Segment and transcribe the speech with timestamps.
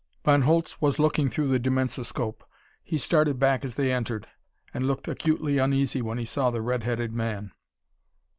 [0.25, 2.43] Von Holtz was looking through the dimensoscope.
[2.83, 4.25] He started back as they entered,
[4.73, 7.51] and looked acutely uneasy when he saw the red headed man.